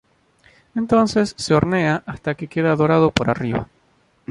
Entonces 0.73 1.35
se 1.37 1.53
hornea 1.53 2.01
hasta 2.07 2.33
que 2.33 2.47
queda 2.47 2.75
dorado 2.75 3.11
por 3.11 3.29
arriba. 3.29 3.67